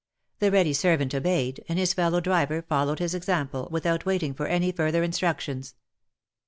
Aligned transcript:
The 0.39 0.49
ready 0.49 0.73
servant 0.73 1.13
obeyed, 1.13 1.63
and 1.69 1.77
his 1.77 1.93
fellow 1.93 2.19
driver 2.21 2.63
followed 2.63 2.97
his 2.97 3.13
example, 3.13 3.67
without 3.69 4.03
waiting 4.03 4.33
for 4.33 4.47
any 4.47 4.71
further 4.71 5.03
instructions. 5.03 5.75